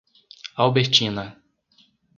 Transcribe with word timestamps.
Albertina 0.63 1.37